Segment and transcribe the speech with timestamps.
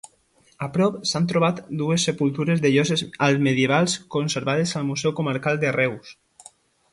[0.67, 6.17] A prop s'han trobat dues sepultures de lloses altmedievals, conservades al Museu Comarcal de Reus.